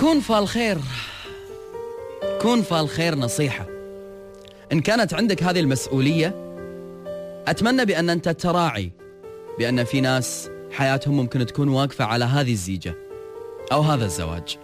[0.00, 0.78] كون فال خير
[2.40, 3.66] كون فال خير نصيحة.
[4.72, 6.34] إن كانت عندك هذه المسؤولية
[7.48, 8.92] أتمنى بأن أنت تراعي
[9.58, 12.94] بأن في ناس حياتهم ممكن تكون واقفة على هذه الزيجة
[13.72, 14.58] أو هذا الزواج.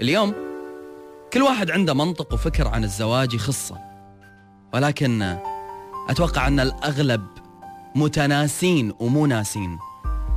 [0.00, 0.34] اليوم
[1.32, 3.78] كل واحد عنده منطق وفكر عن الزواج يخصه
[4.74, 5.38] ولكن
[6.08, 7.26] أتوقع أن الأغلب
[7.94, 9.78] متناسين ومو ناسين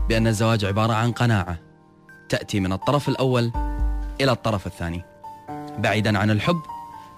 [0.09, 1.59] بأن الزواج عبارة عن قناعة
[2.29, 3.70] تأتي من الطرف الأول
[4.23, 5.01] إلى الطرف الثاني.
[5.77, 6.61] بعيدا عن الحب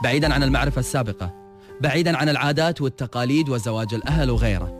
[0.03, 1.31] بعيدا عن المعرفة السابقة
[1.81, 4.73] بعيدا عن العادات والتقاليد وزواج الأهل وغيره.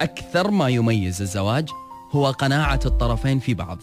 [0.00, 1.68] أكثر ما يميز الزواج
[2.12, 3.78] هو قناعة الطرفين في بعض.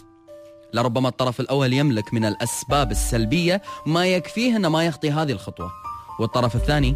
[0.74, 5.70] لربما الطرف الأول يملك من الأسباب السلبية ما يكفيه أنه ما يخطي هذه الخطوة.
[6.20, 6.94] والطرف الثاني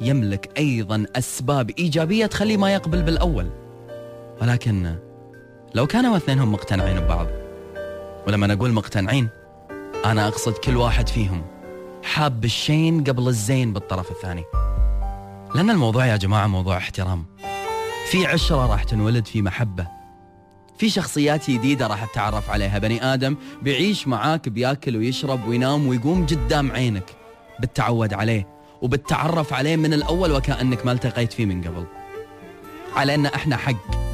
[0.00, 3.50] يملك أيضا أسباب إيجابية تخليه ما يقبل بالأول.
[4.42, 4.96] ولكن
[5.74, 7.26] لو كانوا اثنينهم مقتنعين ببعض
[8.26, 9.28] ولما أقول مقتنعين
[10.10, 11.42] أنا أقصد كل واحد فيهم
[12.04, 14.44] حاب الشين قبل الزين بالطرف الثاني.
[15.54, 17.26] لأن الموضوع يا جماعة موضوع احترام.
[18.10, 19.86] في عشرة راح تنولد في محبة.
[20.78, 22.78] في شخصيات جديدة راح تتعرف عليها.
[22.78, 27.10] بني آدم بيعيش معاك بيأكل ويشرب وينام ويقوم قدام عينك.
[27.60, 28.48] بالتعود عليه
[28.82, 31.86] وبالتعرف عليه من الأول وكأنك ما التقيت فيه من قبل.
[32.96, 34.06] علينا إحنا حق.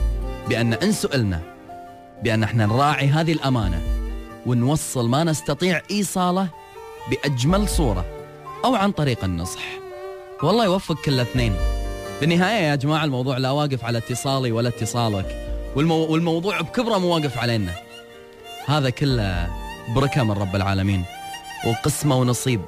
[0.48, 1.40] بأن إن سئلنا
[2.22, 3.91] بأن إحنا نراعي هذه الأمانة.
[4.46, 6.48] ونوصل ما نستطيع إيصاله
[7.10, 8.04] بأجمل صورة
[8.64, 9.62] أو عن طريق النصح.
[10.42, 11.54] والله يوفق كل اثنين.
[12.20, 15.58] بالنهاية يا جماعة الموضوع لا واقف على اتصالي ولا اتصالك.
[15.76, 15.94] والمو...
[15.94, 17.72] والموضوع بكبره مو واقف علينا.
[18.66, 19.50] هذا كله
[19.94, 21.04] بركة من رب العالمين.
[21.66, 22.60] وقسمة ونصيب.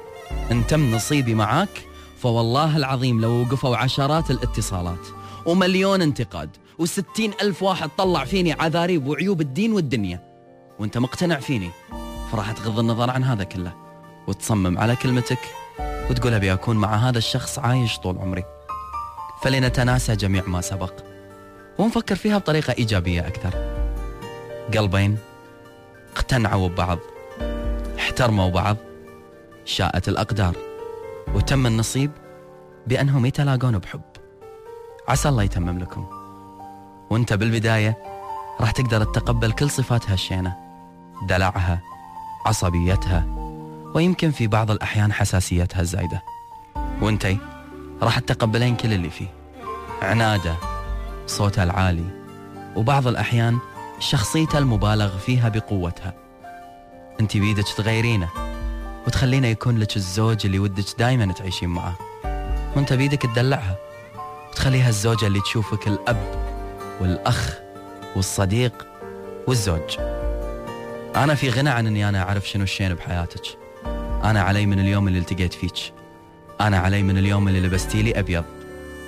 [0.51, 1.83] إن تم نصيبي معاك
[2.21, 5.07] فوالله العظيم لو وقفوا عشرات الاتصالات.
[5.45, 6.49] ومليون انتقاد.
[6.79, 10.24] وستين ألف واحد طلع فيني عذاريب وعيوب الدين والدنيا.
[10.79, 11.71] وانت مقتنع فيني
[12.31, 13.73] فراح تغض النظر عن هذا كله
[14.27, 15.39] وتصمم على كلمتك
[16.09, 18.43] وتقول أبي أكون مع هذا الشخص عايش طول عمري.
[19.41, 20.93] فلنتناسى جميع ما سبق
[21.77, 23.75] ونفكر فيها بطريقة إيجابية أكثر.
[24.77, 25.17] قلبين
[26.15, 26.99] اقتنعوا ببعض
[27.99, 28.77] احترموا بعض
[29.65, 30.55] شاءت الأقدار
[31.35, 32.11] وتم النصيب
[32.87, 34.01] بأنهم يتلاقون بحب.
[35.07, 36.07] عسى الله يتمم لكم.
[37.09, 37.97] وانت بالبداية
[38.61, 40.64] راح تقدر تتقبل كل صفات هالشينة
[41.21, 41.81] دلعها
[42.45, 43.25] عصبيتها
[43.95, 46.23] ويمكن في بعض الأحيان حساسيتها الزايدة.
[47.01, 47.37] وأنتي
[48.01, 49.27] راح تتقبلين كل اللي فيه.
[50.01, 50.55] عنادة
[51.27, 52.05] صوتها العالي
[52.75, 53.59] وبعض الأحيان
[53.99, 56.13] شخصيتها المبالغ فيها بقوتها.
[57.19, 58.29] انت بيدك تغيرينه
[59.07, 61.95] وتخلينه يكون لك الزوج اللي ودك دايما تعيشين معه.
[62.75, 63.75] وأنت بيدك تدلعها
[64.49, 66.35] وتخليها الزوجة اللي تشوفك الأب
[67.01, 67.53] والأخ
[68.15, 68.87] والصديق
[69.47, 69.97] والزوج.
[71.15, 73.41] أنا في غنى عن أني أنا أعرف شنو الشين بحياتك.
[74.23, 75.93] أنا علي من اليوم اللي التقيت فيك.
[76.61, 78.43] أنا علي من اليوم اللي لبستي لي أبيض.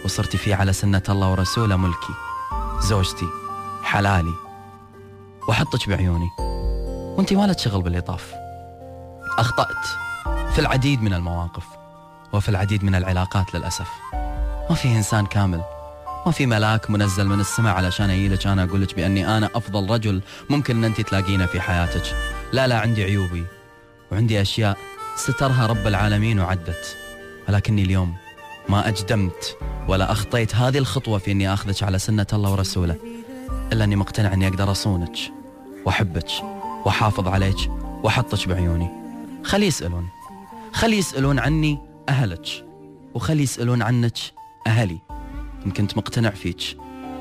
[0.06, 2.14] وصرت فيه على سنة الله ورسوله ملكي.
[2.80, 3.26] زوجتي
[3.84, 4.34] حلالي.
[5.48, 6.30] وحطك بعيوني.
[7.18, 8.34] وانت ما لك شغل باللي طاف.
[9.40, 9.86] أخطأت.
[10.54, 11.66] في العديد من المواقف.
[12.34, 13.90] وفي العديد من العلاقات للأسف.
[14.70, 15.62] ما في إنسان كامل
[16.28, 20.22] ما في ملاك منزل من السماء علشان أجيلك أنا أقول لك بأني أنا أفضل رجل
[20.50, 22.04] ممكن أن أنت تلاقينه في حياتك.
[22.54, 23.46] لا لا عندي عيوبي
[24.12, 24.78] وعندي أشياء
[25.16, 26.98] سترها رب العالمين وعدت.
[27.50, 28.16] ولكني اليوم
[28.70, 32.96] ما أجدمت ولا أخطيت هذه الخطوة في أني أخذك على سنة الله ورسوله.
[33.74, 35.18] إلا أني مقتنع أني أقدر أصونك
[35.86, 36.30] وأحبك
[36.86, 37.72] وأحافظ عليك
[38.04, 38.90] وأحطك بعيوني.
[39.44, 40.08] خلي يسألون.
[40.74, 41.80] خلي يسألون عني
[42.10, 42.66] أهلك.
[43.14, 44.18] وخلي يسألون عنك
[44.68, 45.17] أهلي.
[45.66, 46.78] إن كنت مقتنع فيك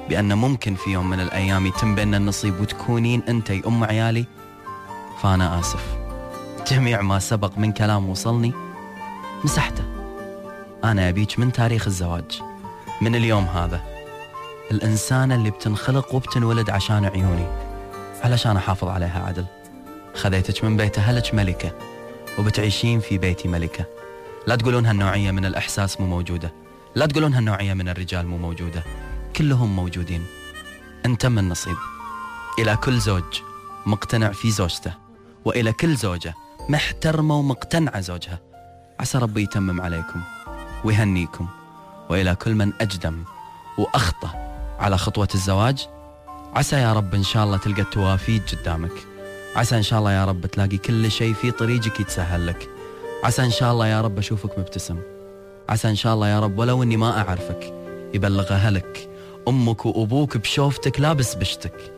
[0.08, 4.26] بأن ممكن في يوم من الأيام يتم بيننا النصيب وتكونين أنتي أم عيالي
[5.22, 5.97] فأنا آسف.
[6.70, 8.52] جميع ما سبق من كلام وصلني
[9.44, 9.84] مسحته.
[10.84, 12.42] أنا أبيك من تاريخ الزواج.
[13.00, 13.80] من اليوم هذا
[14.70, 17.47] الإنسانة اللي بتنخلق وبتنولد عشان عيوني
[18.24, 19.44] علشان أحافظ عليها عدل.
[20.14, 21.72] خذيتك من بيت أهلك ملكة
[22.38, 23.84] وبتعيشين في بيتي ملكة.
[24.47, 26.66] لا تقولون هالنوعية من الإحساس مو موجودة.
[26.97, 28.84] لا تقولون هالنوعية من الرجال مو موجودة.
[29.37, 30.27] كلهم موجودين.
[31.07, 31.77] أنت من نصيب.
[32.59, 33.43] إلى كل زوج
[33.87, 34.95] مقتنع في زوجته.
[35.45, 36.34] وإلى كل زوجة
[36.69, 38.41] محترمة ومقتنعة زوجها.
[39.01, 40.21] عسى ربي يتمم عليكم
[40.84, 41.48] ويهنيكم.
[42.10, 43.25] وإلى كل من أجدم
[43.78, 44.31] وأخطأ
[44.78, 45.89] على خطوة الزواج.
[46.54, 49.07] عسى يا رب إن شاء الله تلقى التوافيق قدامك.
[49.57, 52.69] عسى إن شاء الله يا رب تلاقي كل شيء في طريقك يتسهل لك.
[53.25, 55.16] عسى إن شاء الله يا رب أشوفك مبتسم.
[55.68, 57.74] عسى إن شاء الله يا رب ولو إني ما أعرفك
[58.15, 59.10] يبلغ أهلك
[59.48, 61.92] أمك وأبوك بشوفتك لابس بشتك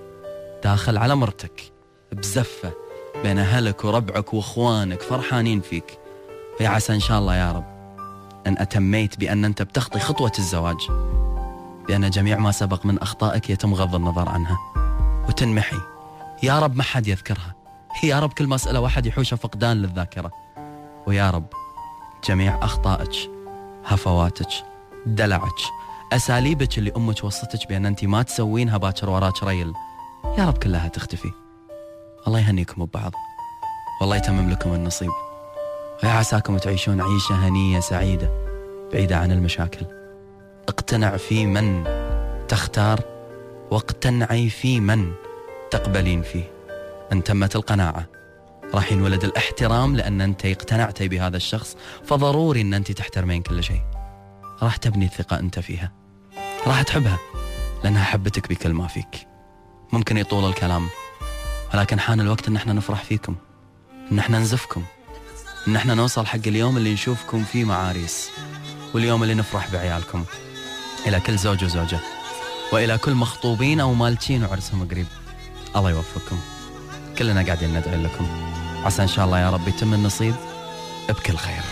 [0.64, 1.72] داخل على مرتك
[2.12, 2.72] بزفة
[3.22, 5.98] بين أهلك وربعك وإخوانك فرحانين فيك.
[6.58, 7.64] فيا عسى إن شاء الله يا رب
[8.46, 10.76] أن أتميت بأن أنت بتخطي خطوة الزواج
[11.88, 14.58] بأن جميع ما سبق من أخطائك يتم غض النظر عنها.
[15.28, 15.76] وتنمحي.
[16.42, 17.54] يا رب ما حد يذكرها.
[18.04, 20.32] يا رب كل مسألة واحد يحوشها فقدان للذاكرة.
[21.06, 21.46] ويا رب
[22.28, 23.30] جميع أخطائك
[23.84, 24.48] هفواتك
[25.06, 25.60] دلعك
[26.12, 29.72] أساليبك اللي أمك وصتك بأن أنت ما تسوينها باكر وراك ريل
[30.38, 31.32] يا رب كلها تختفي.
[32.26, 33.12] الله يهنيكم ببعض.
[34.00, 35.10] والله يتمم لكم النصيب.
[36.02, 38.30] ويا عساكم تعيشون عيشة هنية سعيدة
[38.92, 39.86] بعيدة عن المشاكل.
[40.68, 41.84] اقتنع في من
[42.48, 43.00] تختار
[43.70, 45.12] واقتنعي في من
[45.70, 46.50] تقبلين فيه.
[47.12, 48.17] أن تمت القناعة.
[48.74, 53.82] راح ينولد الاحترام لأن أنت اقتنعتي بهذا الشخص فضروري أن أنت تحترمين كل شيء.
[54.62, 55.92] راح تبني الثقة أنت فيها.
[56.66, 57.18] راح تحبها
[57.84, 59.28] لأنها حبتك بكل ما فيك.
[59.92, 60.88] ممكن يطول الكلام
[61.74, 63.36] ولكن حان الوقت أن إحنا نفرح فيكم
[64.12, 64.82] أن إحنا نزفكم
[65.68, 68.30] أن إحنا نوصل حق اليوم اللي نشوفكم فيه معاريس
[68.94, 70.24] واليوم اللي نفرح بعيالكم.
[71.06, 72.00] إلى كل زوج وزوجة
[72.72, 75.06] وإلى كل مخطوبين أو مالكين وعرسهم قريب.
[75.76, 76.38] الله يوفقكم.
[77.18, 78.26] كلنا قاعدين ندعي لكم.
[78.84, 80.34] عسى إن شاء الله يا رب يتم النصيب
[81.08, 81.62] بكل خير.